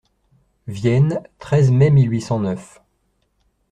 Vienne, 0.65 1.21
treize 1.37 1.69
mai 1.69 1.91
mille 1.91 2.09
huit 2.11 2.21
cent 2.21 2.39
neuf. 2.39 2.81